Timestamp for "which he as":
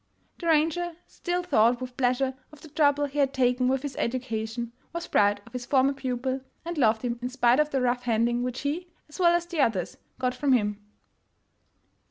8.41-9.19